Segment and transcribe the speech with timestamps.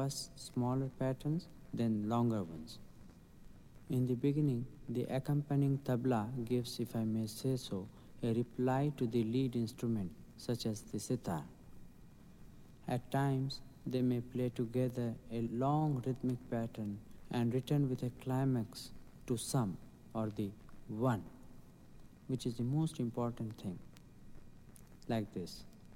[0.00, 2.78] first smaller patterns, then longer ones.
[3.90, 7.86] In the beginning, the accompanying tabla gives, if I may say so,
[8.22, 11.42] a reply to the lead instrument, such as the sitar.
[12.88, 16.98] At times, they may play together a long rhythmic pattern
[17.30, 18.90] and return with a climax
[19.26, 19.76] to sam
[20.14, 20.50] or the
[20.88, 21.22] one,
[22.28, 23.78] which is the most important thing.
[25.08, 25.64] Like this.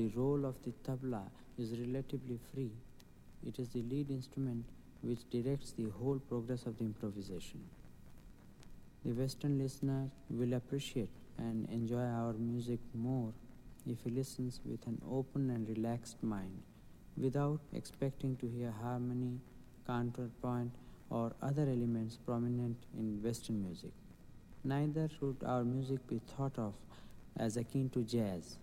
[0.00, 1.24] The role of the tabla
[1.58, 2.72] is relatively free,
[3.46, 4.64] it is the lead instrument
[5.02, 7.60] which directs the whole progress of the improvisation.
[9.04, 13.32] The Western listener will appreciate and enjoy our music more
[13.86, 16.62] if he listens with an open and relaxed mind
[17.18, 19.38] without expecting to hear harmony,
[19.86, 20.72] counterpoint,
[21.10, 23.92] or other elements prominent in Western music.
[24.64, 26.72] Neither should our music be thought of
[27.36, 28.56] as akin to jazz,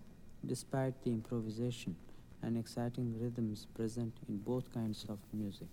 [0.45, 1.95] despite the improvisation
[2.41, 5.67] and exciting rhythms present in both kinds of music.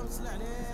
[0.00, 0.73] الله وسلم عليه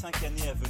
[0.00, 0.69] cinq années à venir.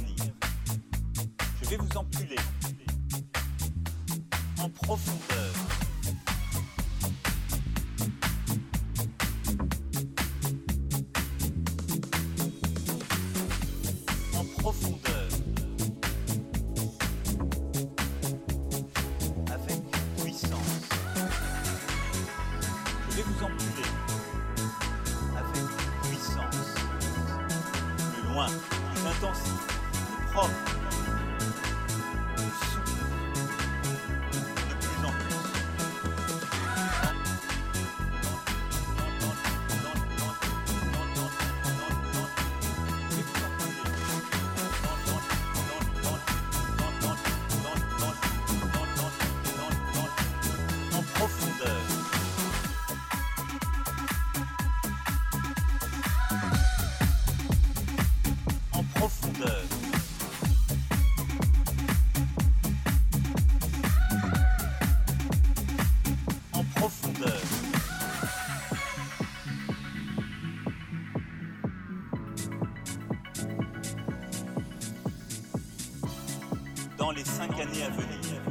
[77.13, 78.41] les cinq années à venir.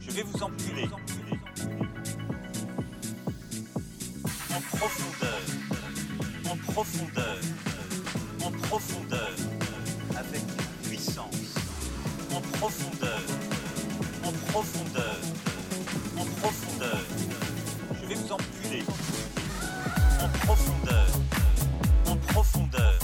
[0.00, 0.88] Je vais vous empiler
[4.54, 5.40] en profondeur,
[6.50, 7.38] en profondeur,
[8.44, 9.32] en profondeur,
[10.16, 10.42] avec
[10.82, 11.54] puissance,
[12.34, 13.22] en profondeur,
[14.24, 15.18] en profondeur,
[16.16, 17.04] en profondeur.
[18.00, 18.84] Je vais vous empiler
[20.20, 21.06] en profondeur,
[22.06, 23.01] en profondeur.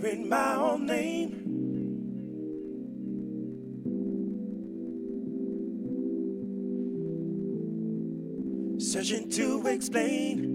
[0.00, 1.36] hearing my own name.
[8.78, 10.49] Searching to explain.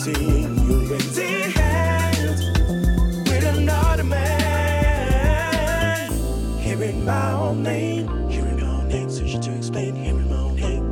[0.00, 1.18] seeing you with
[1.52, 2.40] hands
[3.28, 5.30] with another man.
[6.58, 9.94] Hearing my own name, hearing my own name, so Session to explain.
[9.94, 10.84] Hearing my own name,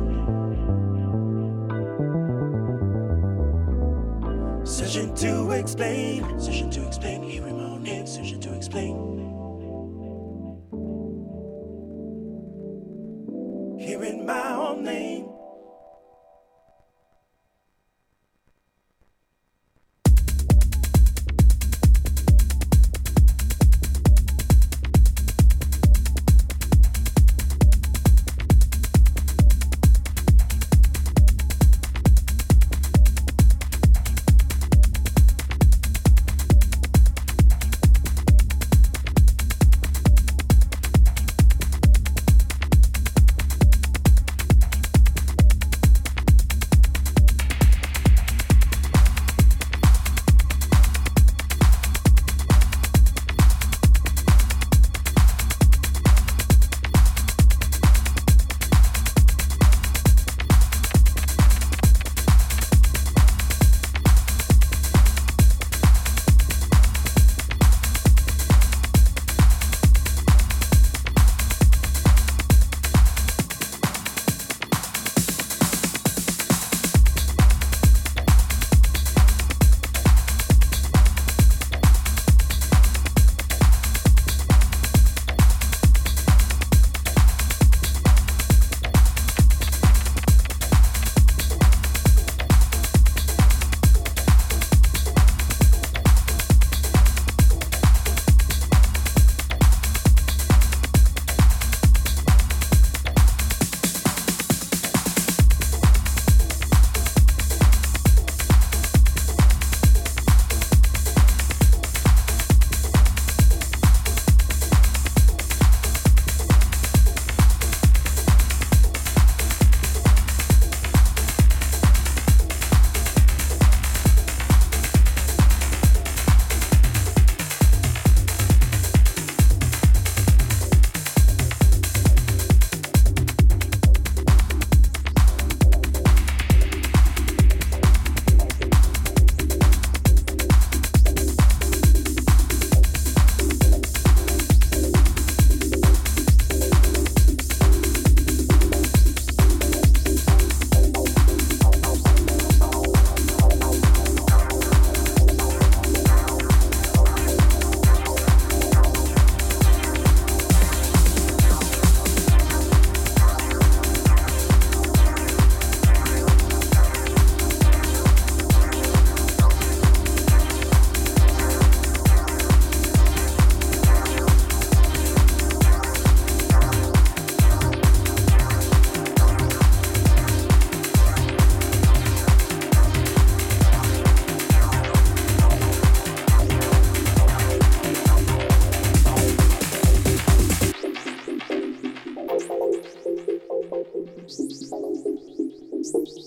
[4.63, 6.39] searching to explain.
[6.39, 7.23] searching to explain.
[7.23, 8.05] Hearing my own name.
[8.05, 8.88] Searching to explain.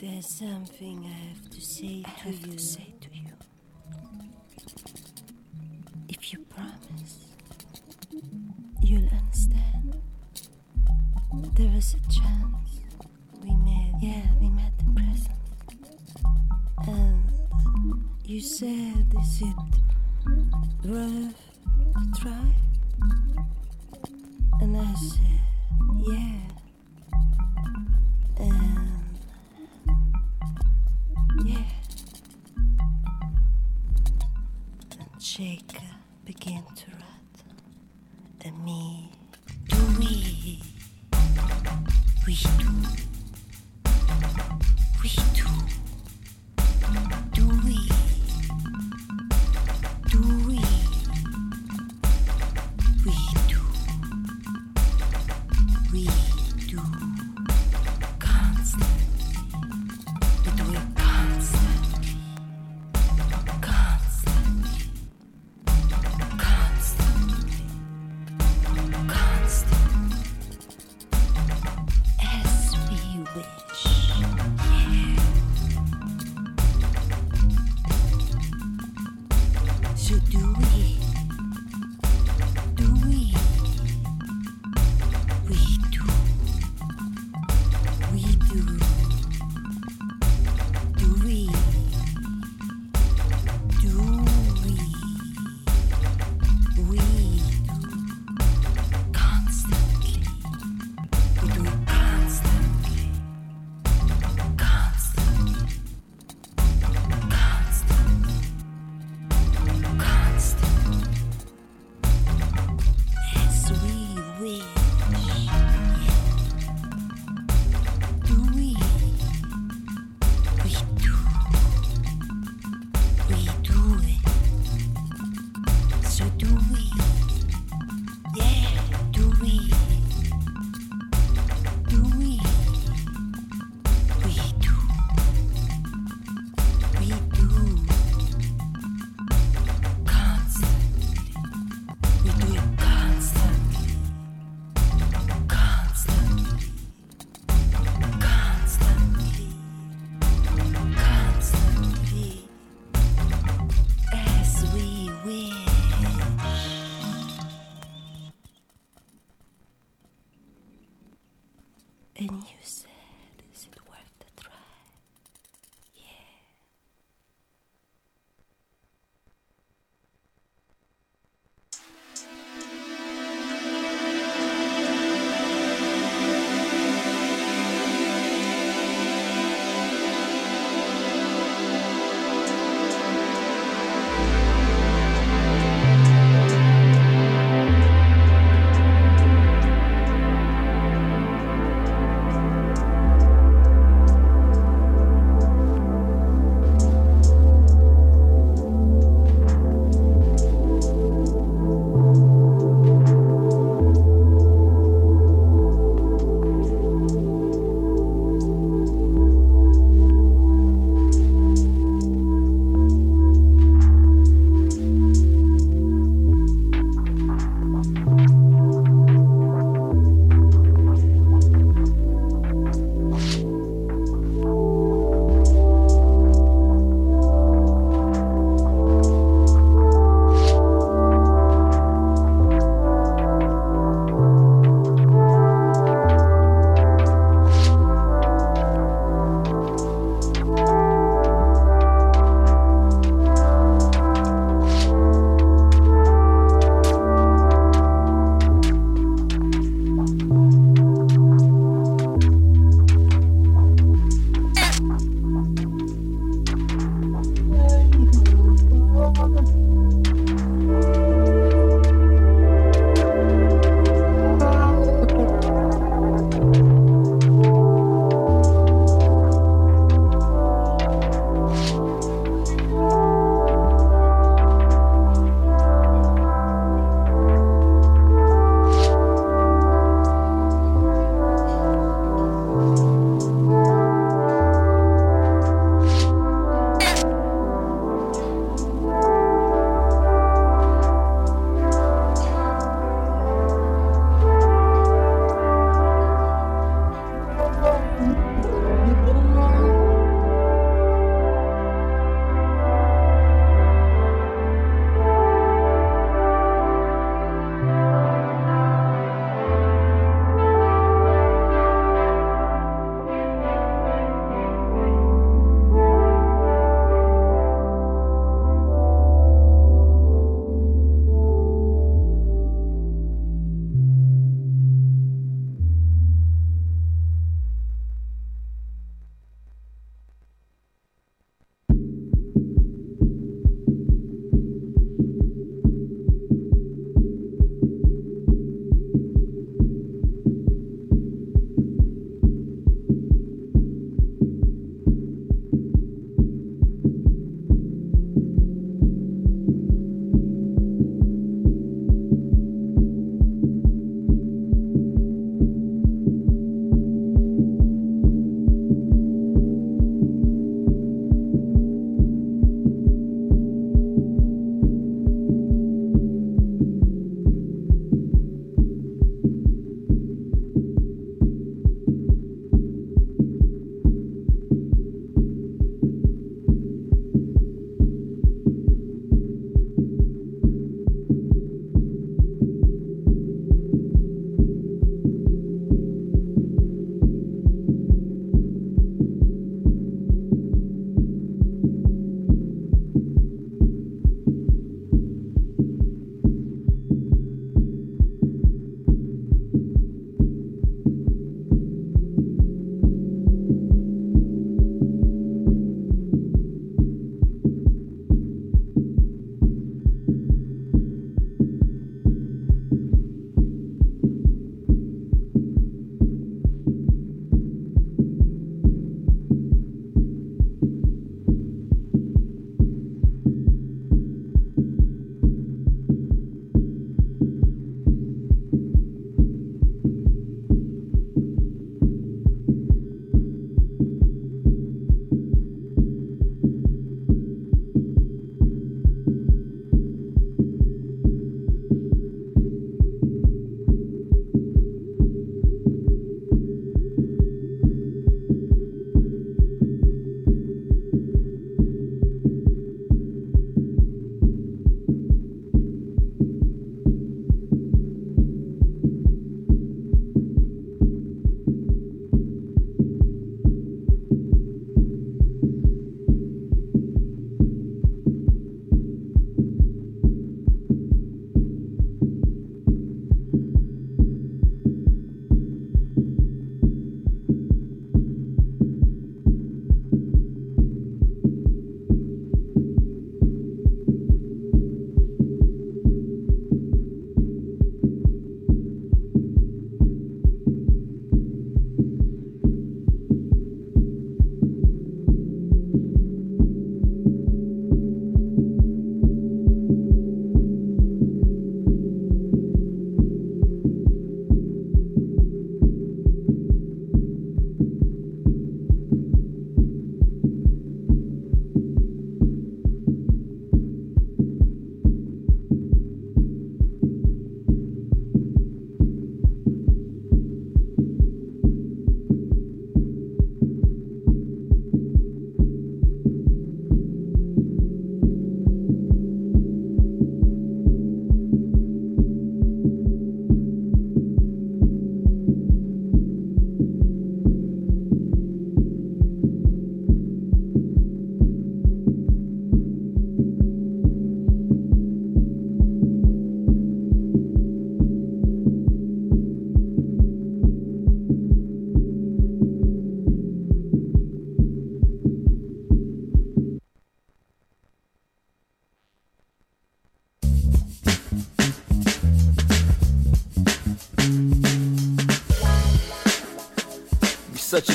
[0.00, 2.56] There's something I have to say to you.
[2.58, 3.32] say to you.
[6.08, 7.26] If you promise,
[8.80, 10.00] you'll understand.
[11.54, 12.80] There is a chance
[13.42, 14.00] we met.
[14.00, 15.34] Yeah, we met in prison.
[16.86, 17.30] And
[18.24, 19.56] you said, is it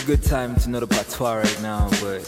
[0.06, 2.22] a good time to know the patois right now, but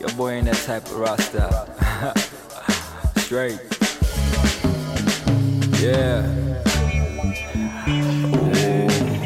[0.00, 1.44] your boy ain't that type of rasta.
[3.20, 3.58] Straight.
[5.82, 6.24] Yeah.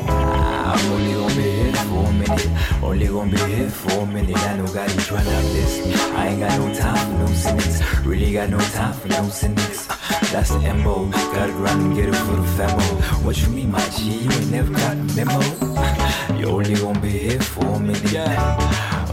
[0.09, 2.83] Ah, I'm only gonna be here for a minute.
[2.83, 4.39] Only gonna be here for a minute.
[4.39, 5.97] I know got each one of this.
[6.13, 8.05] I ain't got no time for no cynics.
[8.05, 9.87] Really got no time for no cynics.
[10.33, 11.11] That's the MO.
[11.35, 13.25] Gotta grind and get it for the famo.
[13.25, 14.25] What you mean, my G?
[14.25, 16.02] You ain't never got the memo.
[16.43, 18.03] You only gonna be here for a minute.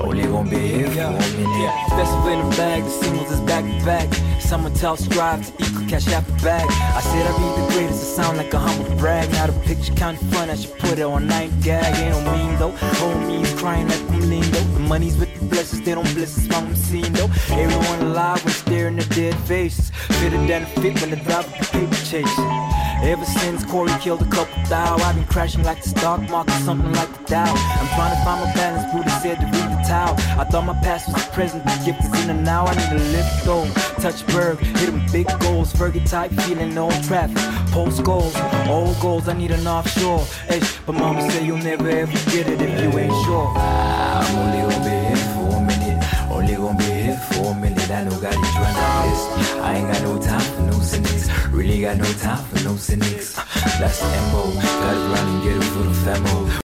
[0.02, 1.90] Only gonna be here for a minute.
[1.90, 4.12] Festival in the bag, the singles is back to back.
[4.42, 6.66] Someone tell strive to equal cash out the bag.
[6.68, 9.30] I said I be the greatest, it sound like a humble brag.
[9.34, 11.96] Now the picture kinda fun, I should put it on night gag.
[12.02, 12.72] Ain't no mean though.
[12.98, 14.74] Homies crying like I'm lindo.
[14.74, 17.30] The money's with the blessings, they don't bless us while I'm seeing though.
[17.52, 19.92] Everyone alive when staring at dead faces.
[20.18, 22.59] Fitter than a fit when the drop the paper chasing.
[23.02, 26.91] Ever since Corey killed a couple thou, I've been crashing like the stock market, something
[26.93, 27.54] like the Dow.
[27.54, 30.16] I'm trying to find my balance, Buddha said to read the towel.
[30.39, 32.66] I thought my past was the present, the gift is in the now.
[32.66, 33.66] I need to lift go,
[34.02, 37.38] touch berg, hit big goals, Fergie type, feeling no traffic.
[37.72, 38.36] Post goals,
[38.68, 40.26] old goals, I need an offshore.
[40.47, 43.47] Hey, but mama say you'll never ever get it if you ain't sure.
[43.56, 47.89] I'm only gonna be here for a minute, only gonna be here for a minute.
[47.89, 49.54] I know God is run like this.
[49.58, 50.79] I ain't got no time for no
[51.60, 53.34] really got no time for no cynics.
[53.80, 56.49] That's the MO, gotta run and get it for the famo.